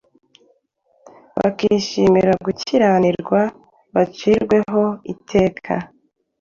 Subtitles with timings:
[1.37, 3.39] bakishimira gukiranirwa,
[3.95, 5.73] bacirwe ho iteka